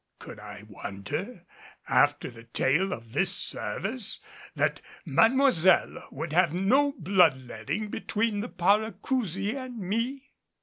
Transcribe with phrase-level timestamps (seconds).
[0.17, 1.45] Could I wonder
[1.87, 4.19] after the tale of this service
[4.55, 10.31] that Mademoiselle would have no blood letting between the Paracousi and me?